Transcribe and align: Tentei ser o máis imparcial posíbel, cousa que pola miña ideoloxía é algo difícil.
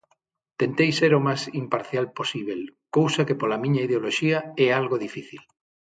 Tentei 0.61 0.91
ser 0.99 1.11
o 1.19 1.23
máis 1.27 1.41
imparcial 1.63 2.05
posíbel, 2.17 2.61
cousa 2.95 3.25
que 3.27 3.37
pola 3.41 3.61
miña 3.63 3.85
ideoloxía 3.87 4.37
é 4.65 4.67
algo 4.79 5.01
difícil. 5.05 5.41